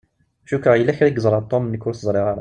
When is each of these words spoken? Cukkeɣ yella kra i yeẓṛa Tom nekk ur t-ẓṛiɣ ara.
Cukkeɣ 0.49 0.73
yella 0.75 0.97
kra 0.97 1.07
i 1.09 1.13
yeẓṛa 1.15 1.39
Tom 1.49 1.65
nekk 1.67 1.83
ur 1.87 1.95
t-ẓṛiɣ 1.95 2.25
ara. 2.31 2.39